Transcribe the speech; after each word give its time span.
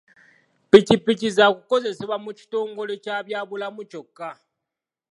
Ppikipiki 0.69 1.27
zaakukozesebwa 1.37 2.17
mu 2.25 2.31
kitongole 2.39 2.93
kya 3.03 3.17
byabulamu 3.25 3.81
kyokka. 3.89 4.29